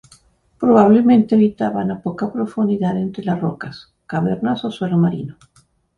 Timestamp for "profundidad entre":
2.33-3.23